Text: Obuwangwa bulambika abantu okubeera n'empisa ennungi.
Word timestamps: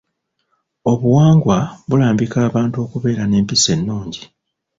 Obuwangwa 0.91 1.57
bulambika 1.89 2.37
abantu 2.47 2.77
okubeera 2.85 3.23
n'empisa 3.27 3.69
ennungi. 3.75 4.23